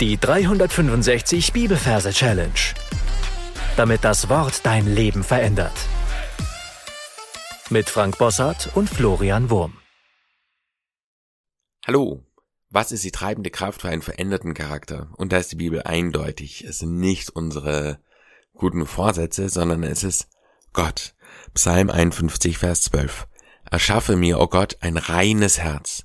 Die 0.00 0.16
365 0.16 1.52
Bibelverse 1.52 2.10
Challenge. 2.12 2.52
Damit 3.76 4.04
das 4.04 4.28
Wort 4.28 4.64
dein 4.64 4.86
Leben 4.86 5.24
verändert. 5.24 5.76
Mit 7.68 7.90
Frank 7.90 8.16
Bossart 8.16 8.70
und 8.76 8.88
Florian 8.88 9.50
Wurm. 9.50 9.76
Hallo. 11.84 12.24
Was 12.70 12.92
ist 12.92 13.02
die 13.02 13.10
treibende 13.10 13.50
Kraft 13.50 13.82
für 13.82 13.88
einen 13.88 14.02
veränderten 14.02 14.54
Charakter? 14.54 15.10
Und 15.16 15.32
da 15.32 15.38
ist 15.38 15.50
die 15.50 15.56
Bibel 15.56 15.82
eindeutig. 15.82 16.62
Es 16.62 16.78
sind 16.78 17.00
nicht 17.00 17.30
unsere 17.30 17.98
guten 18.54 18.86
Vorsätze, 18.86 19.48
sondern 19.48 19.82
es 19.82 20.04
ist 20.04 20.28
Gott. 20.72 21.16
Psalm 21.54 21.90
51, 21.90 22.56
Vers 22.58 22.82
12. 22.82 23.26
Erschaffe 23.68 24.14
mir, 24.14 24.38
o 24.38 24.42
oh 24.42 24.46
Gott, 24.46 24.76
ein 24.80 24.96
reines 24.96 25.58
Herz 25.58 26.04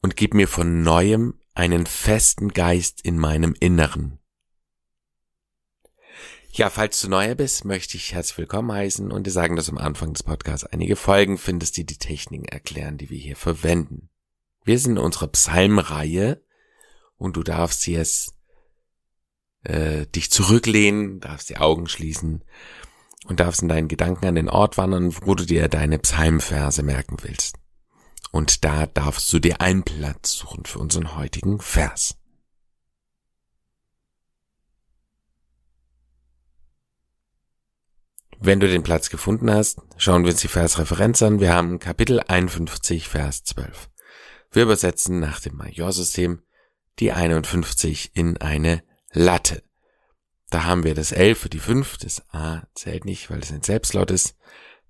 und 0.00 0.16
gib 0.16 0.34
mir 0.34 0.48
von 0.48 0.82
neuem 0.82 1.34
einen 1.54 1.86
festen 1.86 2.52
Geist 2.52 3.02
in 3.02 3.18
meinem 3.18 3.54
Inneren. 3.58 4.18
Ja, 6.54 6.68
falls 6.68 7.00
du 7.00 7.08
neu 7.08 7.34
bist, 7.34 7.64
möchte 7.64 7.96
ich 7.96 8.12
herzlich 8.12 8.36
willkommen 8.36 8.72
heißen 8.72 9.10
und 9.10 9.26
dir 9.26 9.30
sagen, 9.30 9.56
dass 9.56 9.70
am 9.70 9.78
Anfang 9.78 10.12
des 10.12 10.22
Podcasts 10.22 10.66
einige 10.66 10.96
Folgen 10.96 11.38
findest, 11.38 11.78
die 11.78 11.86
die 11.86 11.96
Techniken 11.96 12.44
erklären, 12.44 12.98
die 12.98 13.08
wir 13.08 13.18
hier 13.18 13.36
verwenden. 13.36 14.10
Wir 14.64 14.78
sind 14.78 14.92
in 14.92 14.98
unserer 14.98 15.28
Psalmreihe 15.28 16.42
und 17.16 17.36
du 17.36 17.42
darfst 17.42 17.86
jetzt 17.86 18.34
äh, 19.64 20.06
dich 20.08 20.30
zurücklehnen, 20.30 21.20
darfst 21.20 21.48
die 21.48 21.56
Augen 21.56 21.88
schließen 21.88 22.44
und 23.26 23.40
darfst 23.40 23.62
in 23.62 23.68
deinen 23.68 23.88
Gedanken 23.88 24.26
an 24.26 24.34
den 24.34 24.50
Ort 24.50 24.76
wandern, 24.76 25.14
wo 25.22 25.34
du 25.34 25.46
dir 25.46 25.68
deine 25.68 25.98
Psalmverse 25.98 26.82
merken 26.82 27.16
willst. 27.22 27.61
Und 28.32 28.64
da 28.64 28.86
darfst 28.86 29.30
du 29.32 29.38
dir 29.38 29.60
einen 29.60 29.84
Platz 29.84 30.32
suchen 30.32 30.64
für 30.64 30.78
unseren 30.78 31.14
heutigen 31.16 31.60
Vers. 31.60 32.16
Wenn 38.40 38.58
du 38.58 38.68
den 38.68 38.82
Platz 38.82 39.10
gefunden 39.10 39.50
hast, 39.50 39.80
schauen 39.98 40.24
wir 40.24 40.32
uns 40.32 40.40
die 40.40 40.48
Versreferenz 40.48 41.22
an. 41.22 41.40
Wir 41.40 41.52
haben 41.52 41.78
Kapitel 41.78 42.20
51, 42.26 43.06
Vers 43.06 43.44
12. 43.44 43.90
Wir 44.50 44.62
übersetzen 44.62 45.20
nach 45.20 45.38
dem 45.38 45.56
Majorsystem 45.56 46.42
die 47.00 47.12
51 47.12 48.16
in 48.16 48.38
eine 48.38 48.82
Latte. 49.12 49.62
Da 50.48 50.64
haben 50.64 50.84
wir 50.84 50.94
das 50.94 51.12
L 51.12 51.34
für 51.34 51.50
die 51.50 51.60
5, 51.60 51.98
das 51.98 52.22
A 52.32 52.66
zählt 52.74 53.04
nicht, 53.04 53.30
weil 53.30 53.40
es 53.40 53.52
ein 53.52 53.62
Selbstlaut 53.62 54.10
ist. 54.10 54.36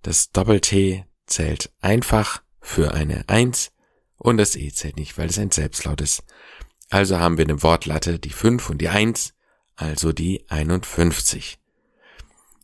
Das 0.03 0.31
Doppel-T 0.31 1.05
zählt 1.27 1.73
einfach 1.81 2.43
für 2.63 2.95
eine 2.95 3.29
1 3.29 3.73
und 4.17 4.39
das 4.39 4.57
E 4.57 4.71
zählt 4.73 4.97
nicht, 4.97 5.19
weil 5.19 5.29
es 5.29 5.39
ein 5.39 5.51
Selbstlaut 5.51 6.01
ist. 6.01 6.23
Also 6.89 7.19
haben 7.19 7.37
wir 7.37 7.45
eine 7.45 7.63
Wortlatte 7.63 8.19
die 8.19 8.31
5 8.31 8.71
und 8.71 8.79
die 8.79 8.89
1, 8.89 9.35
also 9.77 10.13
die 10.13 10.49
51. 10.49 11.59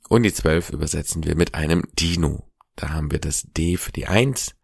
Und 0.08 0.22
die 0.22 0.32
12 0.32 0.70
übersetzen 0.70 1.24
wir 1.24 1.34
mit 1.34 1.54
einem 1.54 1.82
Dino. 1.98 2.50
Da 2.76 2.90
haben 2.90 3.10
wir 3.10 3.18
das 3.18 3.42
D 3.56 3.76
für 3.76 3.92
die 3.92 4.06
1, 4.06 4.54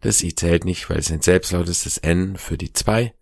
das 0.00 0.22
I 0.22 0.34
zählt 0.34 0.64
nicht, 0.64 0.88
weil 0.88 0.98
es 0.98 1.10
ein 1.10 1.22
Selbstlaut 1.22 1.68
ist, 1.68 1.84
das 1.84 1.98
N 1.98 2.36
für 2.36 2.56
die 2.56 2.72
2 2.72 3.14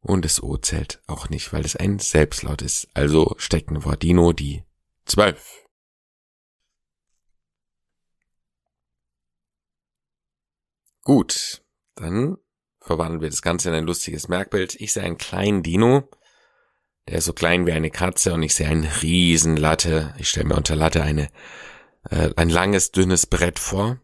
und 0.00 0.24
das 0.24 0.42
O 0.42 0.56
zählt 0.56 1.00
auch 1.06 1.28
nicht, 1.28 1.52
weil 1.52 1.64
es 1.64 1.76
ein 1.76 1.98
Selbstlaut 1.98 2.62
ist. 2.62 2.88
Also 2.94 3.34
steckt 3.38 3.70
ein 3.70 3.84
Wort 3.84 4.02
Dino 4.02 4.32
die 4.32 4.64
12. 5.06 5.63
Gut, 11.04 11.62
dann 11.96 12.38
verwandeln 12.80 13.20
wir 13.20 13.30
das 13.30 13.42
Ganze 13.42 13.68
in 13.68 13.74
ein 13.74 13.84
lustiges 13.84 14.28
Merkbild. 14.28 14.74
Ich 14.80 14.94
sehe 14.94 15.02
einen 15.02 15.18
kleinen 15.18 15.62
Dino, 15.62 16.08
der 17.08 17.18
ist 17.18 17.26
so 17.26 17.34
klein 17.34 17.66
wie 17.66 17.72
eine 17.72 17.90
Katze 17.90 18.32
und 18.32 18.42
ich 18.42 18.54
sehe 18.54 18.68
einen 18.68 18.84
riesen 18.84 19.56
Latte. 19.56 20.14
Ich 20.18 20.30
stelle 20.30 20.46
mir 20.46 20.56
unter 20.56 20.76
Latte 20.76 21.02
eine, 21.02 21.28
äh, 22.08 22.30
ein 22.36 22.48
langes, 22.48 22.92
dünnes 22.92 23.26
Brett 23.26 23.58
vor. 23.58 24.00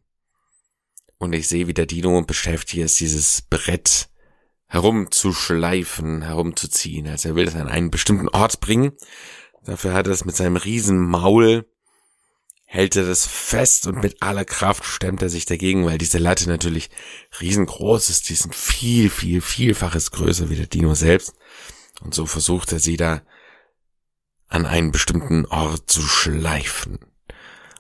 Und 1.17 1.33
ich 1.33 1.49
sehe, 1.49 1.67
wie 1.67 1.75
der 1.75 1.87
Dino 1.87 2.21
beschäftigt 2.23 2.83
ist, 2.83 3.01
dieses 3.01 3.43
Brett 3.43 4.11
herumzuschleifen, 4.67 6.23
herumzuziehen. 6.23 7.09
Also 7.09 7.31
er 7.31 7.35
will 7.35 7.49
es 7.49 7.55
an 7.55 7.69
einen 7.69 7.91
bestimmten 7.91 8.29
Ort 8.29 8.61
bringen. 8.61 8.93
Dafür 9.65 9.95
hat 9.95 10.07
er 10.07 10.13
es 10.13 10.25
mit 10.25 10.37
seinem 10.37 10.57
riesen 10.57 10.99
Maul 10.99 11.67
hält 12.73 12.95
er 12.95 13.05
das 13.05 13.27
fest 13.27 13.89
und 13.89 14.01
mit 14.01 14.23
aller 14.23 14.45
Kraft 14.45 14.85
stemmt 14.85 15.23
er 15.23 15.29
sich 15.29 15.45
dagegen, 15.45 15.87
weil 15.87 15.99
diese 15.99 16.19
Latte 16.19 16.49
natürlich 16.49 16.89
riesengroß 17.41 18.11
ist. 18.11 18.29
Die 18.29 18.37
sind 18.37 18.55
viel, 18.55 19.11
viel, 19.11 19.41
vielfaches 19.41 20.13
größer 20.13 20.51
wie 20.51 20.55
der 20.55 20.69
Dino 20.69 20.95
selbst. 20.95 21.35
Und 22.01 22.15
so 22.15 22.27
versucht 22.27 22.71
er 22.71 22.79
sie 22.79 22.97
da 22.97 23.23
an 24.47 24.67
einen 24.67 24.93
bestimmten 24.93 25.47
Ort 25.47 25.91
zu 25.91 26.01
schleifen. 26.01 27.01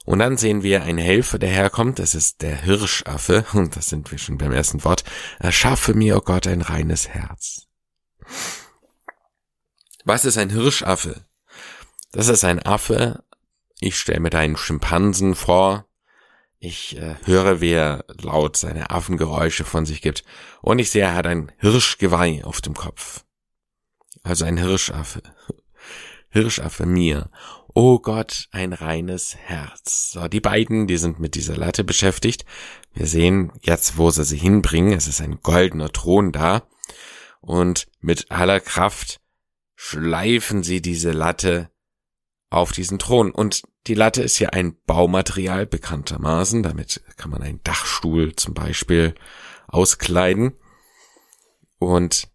Und 0.06 0.18
dann 0.18 0.36
sehen 0.36 0.64
wir 0.64 0.82
einen 0.82 0.98
Helfer, 0.98 1.38
der 1.38 1.50
herkommt. 1.50 2.00
Das 2.00 2.16
ist 2.16 2.42
der 2.42 2.56
Hirschaffe. 2.56 3.46
Und 3.52 3.76
das 3.76 3.90
sind 3.90 4.10
wir 4.10 4.18
schon 4.18 4.38
beim 4.38 4.50
ersten 4.50 4.82
Wort. 4.82 5.04
Erschaffe 5.38 5.94
mir, 5.94 6.16
oh 6.16 6.20
Gott, 6.20 6.48
ein 6.48 6.62
reines 6.62 7.08
Herz. 7.08 7.68
Was 10.04 10.24
ist 10.24 10.36
ein 10.36 10.50
Hirschaffe? 10.50 11.26
Das 12.10 12.26
ist 12.26 12.42
ein 12.42 12.60
Affe, 12.60 13.22
ich 13.80 13.98
stelle 13.98 14.20
mir 14.20 14.30
da 14.30 14.38
einen 14.38 14.56
Schimpansen 14.56 15.34
vor. 15.34 15.86
Ich 16.58 16.98
äh, 16.98 17.16
höre, 17.24 17.62
wie 17.62 17.72
er 17.72 18.04
laut 18.20 18.56
seine 18.56 18.90
Affengeräusche 18.90 19.64
von 19.64 19.86
sich 19.86 20.02
gibt. 20.02 20.24
Und 20.60 20.78
ich 20.78 20.90
sehe, 20.90 21.02
er 21.02 21.14
hat 21.14 21.26
ein 21.26 21.50
Hirschgeweih 21.58 22.44
auf 22.44 22.60
dem 22.60 22.74
Kopf. 22.74 23.24
Also 24.22 24.44
ein 24.44 24.58
Hirschaffe. 24.58 25.22
Hirschaffe 26.28 26.84
mir. 26.84 27.30
Oh 27.72 27.98
Gott, 27.98 28.48
ein 28.50 28.74
reines 28.74 29.36
Herz. 29.36 30.10
So, 30.10 30.28
die 30.28 30.40
beiden, 30.40 30.86
die 30.86 30.98
sind 30.98 31.18
mit 31.18 31.34
dieser 31.34 31.56
Latte 31.56 31.82
beschäftigt. 31.82 32.44
Wir 32.92 33.06
sehen 33.06 33.52
jetzt, 33.62 33.96
wo 33.96 34.10
sie 34.10 34.24
sie 34.24 34.36
hinbringen. 34.36 34.92
Es 34.92 35.08
ist 35.08 35.22
ein 35.22 35.40
goldener 35.40 35.90
Thron 35.90 36.32
da. 36.32 36.64
Und 37.40 37.86
mit 38.00 38.30
aller 38.30 38.60
Kraft 38.60 39.20
schleifen 39.74 40.62
sie 40.62 40.82
diese 40.82 41.12
Latte 41.12 41.70
auf 42.50 42.72
diesen 42.72 42.98
Thron. 42.98 43.30
Und 43.30 43.62
die 43.86 43.94
Latte 43.94 44.22
ist 44.22 44.38
ja 44.38 44.50
ein 44.50 44.76
Baumaterial 44.86 45.66
bekanntermaßen. 45.66 46.62
Damit 46.62 47.02
kann 47.16 47.30
man 47.30 47.42
einen 47.42 47.62
Dachstuhl 47.62 48.34
zum 48.36 48.54
Beispiel 48.54 49.14
auskleiden. 49.68 50.52
Und 51.78 52.28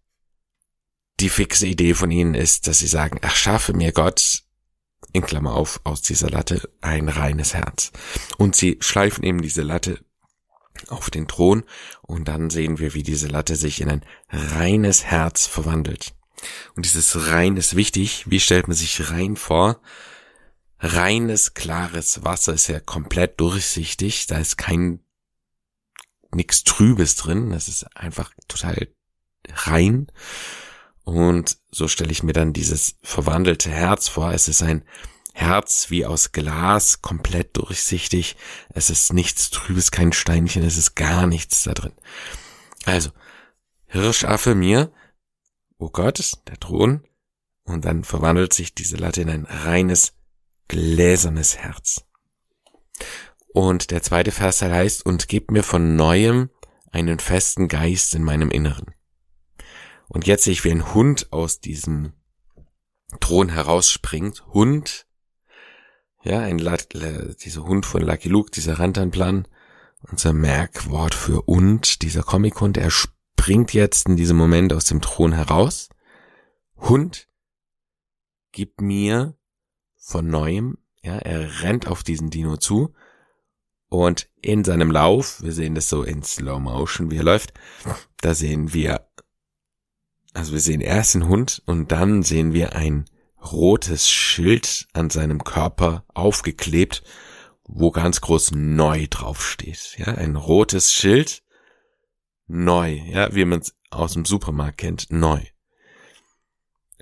die 1.20 1.28
fixe 1.28 1.66
Idee 1.66 1.94
von 1.94 2.10
ihnen 2.10 2.34
ist, 2.34 2.66
dass 2.66 2.80
sie 2.80 2.88
sagen, 2.88 3.20
ach, 3.22 3.36
schaffe 3.36 3.72
mir 3.72 3.92
Gott, 3.92 4.42
in 5.12 5.22
Klammer 5.22 5.54
auf, 5.54 5.80
aus 5.84 6.02
dieser 6.02 6.30
Latte 6.30 6.68
ein 6.80 7.08
reines 7.08 7.54
Herz. 7.54 7.92
Und 8.38 8.56
sie 8.56 8.78
schleifen 8.80 9.24
eben 9.24 9.40
diese 9.40 9.62
Latte 9.62 10.00
auf 10.88 11.10
den 11.10 11.26
Thron 11.26 11.64
und 12.02 12.28
dann 12.28 12.50
sehen 12.50 12.78
wir, 12.78 12.92
wie 12.94 13.02
diese 13.02 13.28
Latte 13.28 13.56
sich 13.56 13.80
in 13.80 13.88
ein 13.88 14.04
reines 14.28 15.04
Herz 15.04 15.46
verwandelt. 15.46 16.15
Und 16.74 16.84
dieses 16.84 17.28
rein 17.30 17.56
ist 17.56 17.76
wichtig. 17.76 18.24
Wie 18.28 18.40
stellt 18.40 18.68
man 18.68 18.76
sich 18.76 19.10
rein 19.10 19.36
vor? 19.36 19.80
reines, 20.78 21.54
klares 21.54 22.24
Wasser 22.24 22.54
ist 22.54 22.68
ja 22.68 22.80
komplett 22.80 23.40
durchsichtig. 23.40 24.26
Da 24.26 24.38
ist 24.38 24.56
kein 24.56 25.00
nichts 26.34 26.64
Trübes 26.64 27.16
drin. 27.16 27.50
Das 27.50 27.68
ist 27.68 27.84
einfach 27.96 28.30
total 28.48 28.88
rein. 29.48 30.08
Und 31.04 31.58
so 31.70 31.88
stelle 31.88 32.10
ich 32.10 32.22
mir 32.22 32.32
dann 32.32 32.52
dieses 32.52 32.96
verwandelte 33.02 33.70
Herz 33.70 34.08
vor. 34.08 34.32
Es 34.32 34.48
ist 34.48 34.62
ein 34.62 34.84
Herz 35.32 35.90
wie 35.90 36.06
aus 36.06 36.32
Glas, 36.32 37.02
komplett 37.02 37.56
durchsichtig. 37.56 38.36
Es 38.70 38.90
ist 38.90 39.12
nichts 39.12 39.50
Trübes, 39.50 39.90
kein 39.90 40.12
Steinchen, 40.12 40.62
es 40.62 40.76
ist 40.76 40.94
gar 40.94 41.26
nichts 41.26 41.62
da 41.62 41.74
drin. 41.74 41.92
Also, 42.84 43.10
Hirschaffe 43.86 44.54
mir, 44.54 44.90
oh 45.78 45.90
Gott, 45.90 46.38
der 46.48 46.58
Thron, 46.58 47.04
und 47.64 47.84
dann 47.84 48.04
verwandelt 48.04 48.52
sich 48.52 48.74
diese 48.74 48.96
Latte 48.96 49.22
in 49.22 49.30
ein 49.30 49.44
reines 49.44 50.14
gläsernes 50.68 51.56
Herz. 51.58 52.04
Und 53.48 53.90
der 53.90 54.02
zweite 54.02 54.32
Vers 54.32 54.62
heißt, 54.62 55.04
und 55.04 55.28
gib 55.28 55.50
mir 55.50 55.62
von 55.62 55.96
neuem 55.96 56.50
einen 56.92 57.18
festen 57.18 57.68
Geist 57.68 58.14
in 58.14 58.22
meinem 58.22 58.50
Inneren. 58.50 58.94
Und 60.08 60.26
jetzt 60.26 60.44
sehe 60.44 60.52
ich, 60.52 60.64
wie 60.64 60.70
ein 60.70 60.94
Hund 60.94 61.32
aus 61.32 61.60
diesem 61.60 62.12
Thron 63.20 63.48
herausspringt. 63.48 64.46
Hund, 64.46 65.06
ja, 66.22 66.40
ein 66.40 66.58
La 66.58 66.76
dieser 66.76 67.64
Hund 67.64 67.86
von 67.86 68.02
Lucky 68.02 68.28
Luke, 68.28 68.50
dieser 68.50 68.78
Rantanplan, 68.78 69.48
unser 70.02 70.32
Merkwort 70.32 71.14
für 71.14 71.42
und, 71.42 72.02
dieser 72.02 72.22
Comic-Hund, 72.22 72.76
er 72.76 72.90
springt 72.90 73.15
jetzt 73.72 74.08
in 74.08 74.16
diesem 74.16 74.36
Moment 74.36 74.72
aus 74.72 74.84
dem 74.84 75.00
Thron 75.00 75.32
heraus. 75.32 75.88
Hund, 76.76 77.28
gib 78.52 78.80
mir 78.80 79.36
von 79.96 80.28
neuem. 80.28 80.78
Ja, 81.02 81.16
er 81.16 81.62
rennt 81.62 81.86
auf 81.86 82.02
diesen 82.02 82.30
Dino 82.30 82.56
zu 82.56 82.92
und 83.88 84.28
in 84.42 84.64
seinem 84.64 84.90
Lauf, 84.90 85.42
wir 85.42 85.52
sehen 85.52 85.74
das 85.74 85.88
so 85.88 86.02
in 86.02 86.22
Slow 86.22 86.58
Motion, 86.58 87.10
wie 87.10 87.18
er 87.18 87.24
läuft, 87.24 87.52
da 88.20 88.34
sehen 88.34 88.74
wir 88.74 89.06
Also 90.34 90.52
wir 90.52 90.60
sehen 90.60 90.80
erst 90.80 91.14
einen 91.14 91.28
Hund 91.28 91.62
und 91.66 91.92
dann 91.92 92.22
sehen 92.22 92.52
wir 92.52 92.74
ein 92.74 93.04
rotes 93.40 94.10
Schild 94.10 94.88
an 94.92 95.10
seinem 95.10 95.44
Körper 95.44 96.04
aufgeklebt, 96.14 97.04
wo 97.64 97.90
ganz 97.90 98.20
groß 98.20 98.52
neu 98.52 99.06
draufsteht. 99.08 99.96
Ja, 99.98 100.06
ein 100.06 100.36
rotes 100.36 100.92
Schild, 100.92 101.42
neu, 102.46 103.00
ja, 103.06 103.34
wie 103.34 103.44
man 103.44 103.60
es 103.60 103.74
aus 103.90 104.14
dem 104.14 104.24
Supermarkt 104.24 104.78
kennt, 104.78 105.06
neu. 105.10 105.40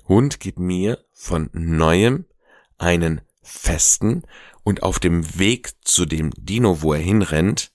Hund 0.07 0.39
gibt 0.39 0.59
mir 0.59 1.03
von 1.13 1.49
neuem 1.53 2.25
einen 2.77 3.21
festen 3.41 4.23
und 4.63 4.83
auf 4.83 4.99
dem 4.99 5.37
Weg 5.37 5.73
zu 5.81 6.05
dem 6.05 6.31
Dino, 6.37 6.81
wo 6.81 6.93
er 6.93 6.99
hinrennt, 6.99 7.71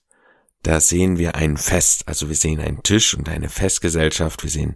da 0.63 0.79
sehen 0.79 1.17
wir 1.17 1.35
ein 1.35 1.57
Fest, 1.57 2.07
also 2.07 2.29
wir 2.29 2.35
sehen 2.35 2.59
einen 2.59 2.83
Tisch 2.83 3.15
und 3.15 3.29
eine 3.29 3.49
Festgesellschaft, 3.49 4.43
wir 4.43 4.49
sehen 4.49 4.75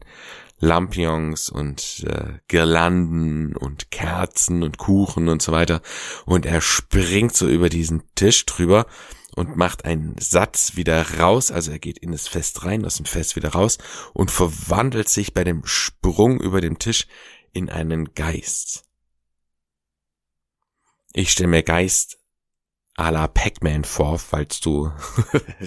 Lampions 0.60 1.50
und 1.50 2.06
äh, 2.08 2.40
Girlanden 2.48 3.56
und 3.56 3.92
Kerzen 3.92 4.64
und 4.64 4.78
Kuchen 4.78 5.28
und 5.28 5.42
so 5.42 5.52
weiter. 5.52 5.82
Und 6.26 6.46
er 6.46 6.62
springt 6.62 7.36
so 7.36 7.48
über 7.48 7.70
diesen 7.70 8.04
Tisch 8.16 8.46
drüber 8.46 8.88
und 9.36 9.56
macht 9.56 9.86
einen 9.86 10.16
Satz 10.18 10.76
wieder 10.76 11.20
raus, 11.20 11.52
also 11.52 11.72
er 11.72 11.80
geht 11.80 11.98
in 11.98 12.12
das 12.12 12.28
Fest 12.28 12.64
rein, 12.64 12.86
aus 12.86 12.98
dem 12.98 13.06
Fest 13.06 13.36
wieder 13.36 13.50
raus 13.50 13.78
und 14.14 14.32
verwandelt 14.32 15.10
sich 15.10 15.34
bei 15.34 15.44
dem 15.44 15.66
Sprung 15.66 16.40
über 16.40 16.62
den 16.62 16.80
Tisch 16.80 17.08
in 17.52 17.70
einen 17.70 18.14
Geist. 18.14 18.86
Ich 21.14 21.32
stelle 21.32 21.50
mir 21.50 21.64
Geist 21.64 22.20
à 22.98 23.12
la 23.12 23.28
Pac-Man 23.28 23.84
vor, 23.84 24.20
falls 24.20 24.62
du 24.62 24.92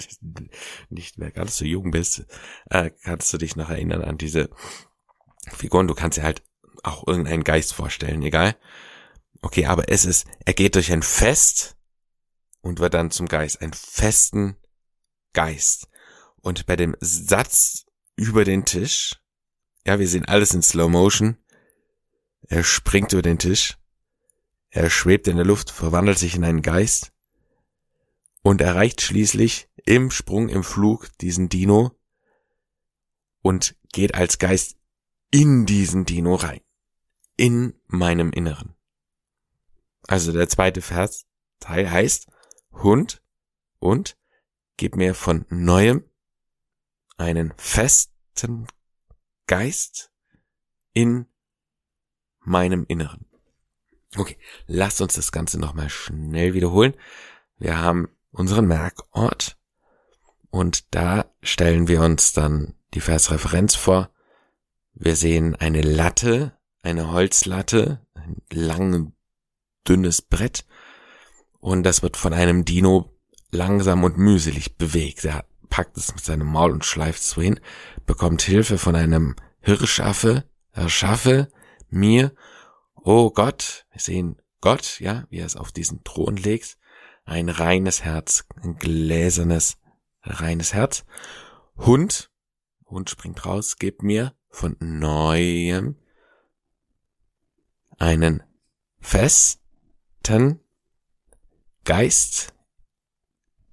nicht 0.89 1.17
mehr 1.17 1.31
ganz 1.31 1.57
so 1.57 1.65
jung 1.65 1.91
bist, 1.91 2.25
äh, 2.69 2.91
kannst 3.03 3.31
du 3.33 3.37
dich 3.37 3.55
noch 3.55 3.69
erinnern 3.69 4.03
an 4.03 4.17
diese 4.17 4.49
Figuren. 5.47 5.87
Du 5.87 5.95
kannst 5.95 6.17
dir 6.17 6.23
halt 6.23 6.43
auch 6.83 7.07
irgendeinen 7.07 7.43
Geist 7.43 7.73
vorstellen, 7.73 8.21
egal. 8.23 8.55
Okay, 9.41 9.65
aber 9.65 9.89
es 9.89 10.05
ist, 10.05 10.27
er 10.45 10.53
geht 10.53 10.75
durch 10.75 10.91
ein 10.91 11.03
Fest 11.03 11.78
und 12.69 12.79
wird 12.79 12.93
dann 12.93 13.09
zum 13.09 13.27
Geist, 13.27 13.61
einen 13.61 13.73
festen 13.73 14.55
Geist. 15.33 15.89
Und 16.35 16.67
bei 16.67 16.75
dem 16.75 16.95
Satz 16.99 17.87
über 18.15 18.45
den 18.45 18.63
Tisch, 18.63 19.19
ja, 19.87 19.97
wir 19.97 20.07
sehen 20.07 20.25
alles 20.25 20.53
in 20.53 20.61
Slow 20.61 20.87
Motion, 20.87 21.37
er 22.43 22.63
springt 22.63 23.11
über 23.11 23.23
den 23.23 23.39
Tisch, 23.39 23.77
er 24.69 24.91
schwebt 24.91 25.27
in 25.27 25.37
der 25.37 25.47
Luft, 25.47 25.71
verwandelt 25.71 26.19
sich 26.19 26.35
in 26.35 26.43
einen 26.43 26.61
Geist 26.61 27.11
und 28.43 28.61
erreicht 28.61 29.01
schließlich 29.01 29.67
im 29.85 30.11
Sprung, 30.11 30.47
im 30.47 30.63
Flug 30.63 31.09
diesen 31.17 31.49
Dino 31.49 31.97
und 33.41 33.75
geht 33.91 34.13
als 34.13 34.37
Geist 34.37 34.77
in 35.31 35.65
diesen 35.65 36.05
Dino 36.05 36.35
rein. 36.35 36.61
In 37.35 37.73
meinem 37.87 38.31
Inneren. 38.31 38.75
Also 40.07 40.31
der 40.31 40.49
zweite 40.49 40.83
Vers 40.83 41.25
Teil 41.59 41.89
heißt 41.89 42.27
Hund 42.73 43.21
und 43.79 44.17
gib 44.77 44.95
mir 44.95 45.15
von 45.15 45.45
neuem 45.49 46.03
einen 47.17 47.53
festen 47.57 48.67
Geist 49.47 50.11
in 50.93 51.25
meinem 52.39 52.85
Inneren. 52.87 53.25
Okay, 54.15 54.37
lasst 54.65 55.01
uns 55.01 55.13
das 55.13 55.31
Ganze 55.31 55.59
nochmal 55.59 55.89
schnell 55.89 56.53
wiederholen. 56.53 56.95
Wir 57.57 57.77
haben 57.77 58.09
unseren 58.31 58.67
Merkort 58.67 59.57
und 60.49 60.93
da 60.95 61.31
stellen 61.41 61.87
wir 61.87 62.01
uns 62.01 62.33
dann 62.33 62.75
die 62.93 63.01
Versreferenz 63.01 63.75
vor. 63.75 64.09
Wir 64.93 65.15
sehen 65.15 65.55
eine 65.55 65.81
Latte, 65.81 66.57
eine 66.81 67.11
Holzlatte, 67.11 68.05
ein 68.13 68.41
lang, 68.51 69.13
dünnes 69.87 70.21
Brett 70.21 70.65
und 71.59 71.83
das 71.83 72.01
wird 72.01 72.17
von 72.17 72.33
einem 72.33 72.65
Dino 72.65 73.13
langsam 73.51 74.03
und 74.03 74.17
mühselig 74.17 74.77
bewegt. 74.77 75.25
Er 75.25 75.45
packt 75.69 75.97
es 75.97 76.13
mit 76.13 76.23
seinem 76.23 76.47
Maul 76.47 76.71
und 76.71 76.85
schleift 76.85 77.19
es 77.19 77.31
so 77.31 77.41
hin, 77.41 77.59
bekommt 78.05 78.41
Hilfe 78.41 78.77
von 78.77 78.95
einem 78.95 79.35
Hirschaffe, 79.61 80.45
erschaffe 80.71 81.51
mir, 81.89 82.33
oh 82.95 83.31
Gott, 83.31 83.85
wir 83.91 84.01
sehen 84.01 84.41
Gott, 84.61 84.99
ja, 84.99 85.25
wie 85.29 85.39
er 85.39 85.45
es 85.45 85.55
auf 85.55 85.71
diesen 85.71 86.03
Thron 86.03 86.37
legt, 86.37 86.77
ein 87.25 87.49
reines 87.49 88.03
Herz, 88.03 88.45
ein 88.61 88.77
gläsernes, 88.77 89.77
reines 90.23 90.73
Herz. 90.73 91.05
Hund, 91.77 92.31
Hund 92.85 93.09
springt 93.09 93.45
raus, 93.45 93.75
gib 93.77 94.01
mir 94.01 94.33
von 94.49 94.75
neuem 94.79 95.95
einen 97.97 98.43
festen 98.99 100.59
Geist 101.89 102.53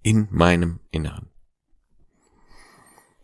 in 0.01 0.27
meinem 0.31 0.81
Inneren. 0.91 1.29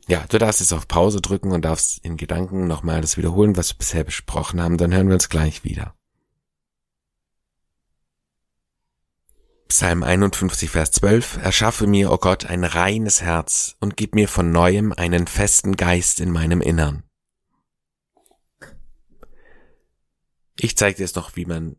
Ja, 0.07 0.27
du 0.29 0.37
darfst 0.37 0.61
jetzt 0.61 0.75
auf 0.75 0.87
Pause 0.87 1.23
drücken 1.23 1.51
und 1.51 1.65
darfst 1.65 2.05
in 2.05 2.19
Gedanken 2.19 2.67
nochmal 2.67 3.01
das 3.01 3.17
wiederholen, 3.17 3.57
was 3.57 3.71
wir 3.71 3.79
bisher 3.79 4.05
besprochen 4.05 4.61
haben, 4.61 4.77
dann 4.77 4.93
hören 4.93 5.07
wir 5.07 5.15
uns 5.15 5.31
gleich 5.31 5.65
wieder. 5.65 5.97
Psalm 9.67 10.03
51, 10.03 10.69
Vers 10.69 10.91
12, 10.91 11.39
Erschaffe 11.39 11.87
mir, 11.87 12.11
o 12.11 12.17
oh 12.17 12.19
Gott, 12.19 12.45
ein 12.45 12.63
reines 12.63 13.23
Herz 13.23 13.77
und 13.81 13.97
gib 13.97 14.15
mir 14.15 14.29
von 14.29 14.53
neuem 14.53 14.93
einen 14.93 15.27
festen 15.27 15.79
Geist 15.79 16.21
in 16.21 16.31
meinem 16.31 16.61
Innern. 16.61 17.03
Ich 20.61 20.77
zeige 20.77 20.99
dir 20.99 21.05
jetzt 21.05 21.17
noch, 21.17 21.35
wie 21.35 21.47
man 21.47 21.77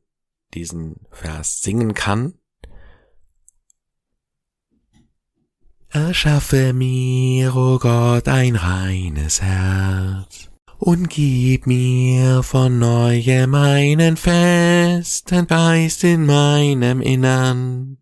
diesen 0.56 1.06
Vers 1.12 1.62
singen 1.62 1.94
kann. 1.94 2.40
Erschaffe 5.94 6.74
mir, 6.74 7.56
o 7.56 7.76
oh 7.76 7.80
Gott, 7.80 8.28
ein 8.28 8.56
reines 8.56 9.44
Herz 9.44 10.50
und 10.80 11.08
gib 11.08 11.68
mir 11.68 12.42
von 12.42 12.80
neuem 12.80 13.54
einen 13.54 14.18
festen 14.18 15.46
Geist 15.46 16.04
in 16.04 16.26
meinem 16.26 17.00
Innern. 17.00 18.00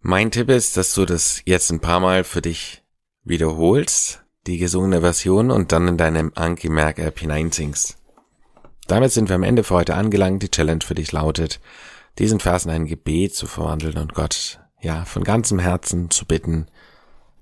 Mein 0.00 0.30
Tipp 0.30 0.48
ist, 0.48 0.76
dass 0.76 0.94
du 0.94 1.06
das 1.06 1.42
jetzt 1.44 1.72
ein 1.72 1.80
paar 1.80 1.98
Mal 1.98 2.22
für 2.22 2.40
dich 2.40 2.84
wiederholst, 3.24 4.24
die 4.46 4.58
gesungene 4.58 5.00
Version 5.00 5.50
und 5.50 5.72
dann 5.72 5.88
in 5.88 5.96
deinem 5.96 6.30
Anki 6.36 6.68
Merk 6.68 7.00
App 7.00 7.18
hineinsingst. 7.18 7.98
Damit 8.86 9.10
sind 9.10 9.28
wir 9.28 9.34
am 9.34 9.42
Ende 9.42 9.64
für 9.64 9.74
heute 9.74 9.96
angelangt. 9.96 10.44
Die 10.44 10.50
Challenge 10.52 10.84
für 10.84 10.94
dich 10.94 11.10
lautet, 11.10 11.60
diesen 12.18 12.40
Vers 12.40 12.64
in 12.64 12.70
ein 12.70 12.86
Gebet 12.86 13.34
zu 13.34 13.46
verwandeln 13.46 13.98
und 13.98 14.14
Gott, 14.14 14.60
ja, 14.80 15.04
von 15.04 15.22
ganzem 15.24 15.58
Herzen 15.58 16.10
zu 16.10 16.24
bitten, 16.24 16.66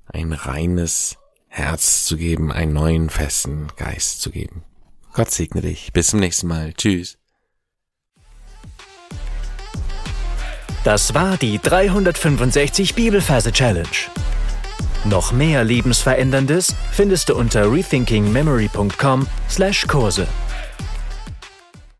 ein 0.06 0.32
reines 0.32 1.18
Herz 1.48 2.04
zu 2.04 2.16
geben, 2.16 2.50
einen 2.52 2.72
neuen 2.72 3.10
festen 3.10 3.68
Geist 3.76 4.20
zu 4.20 4.30
geben. 4.30 4.64
Gott 5.12 5.30
segne 5.30 5.60
dich. 5.60 5.92
Bis 5.92 6.08
zum 6.08 6.18
nächsten 6.20 6.48
Mal. 6.48 6.72
Tschüss. 6.74 7.18
Das 10.82 11.14
war 11.14 11.36
die 11.36 11.60
365 11.60 12.94
Bibelferse 12.94 13.52
Challenge. 13.52 13.86
Noch 15.04 15.32
mehr 15.32 15.62
Lebensveränderndes 15.64 16.74
findest 16.90 17.28
du 17.28 17.36
unter 17.36 17.70
rethinkingmemory.com/Kurse. 17.72 20.26